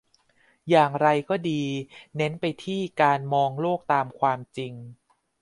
[0.69, 1.61] อย่างไรก็ดี
[2.15, 4.73] เน้นไปที่การมองโลกตามความจริง